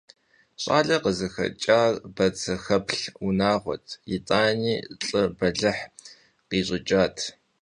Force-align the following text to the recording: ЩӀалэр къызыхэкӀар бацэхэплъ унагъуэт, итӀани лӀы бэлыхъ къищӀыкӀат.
ЩӀалэр 0.61 1.01
къызыхэкӀар 1.03 1.93
бацэхэплъ 2.15 3.03
унагъуэт, 3.25 3.85
итӀани 4.15 4.75
лӀы 5.07 5.23
бэлыхъ 5.37 5.83
къищӀыкӀат. 6.49 7.17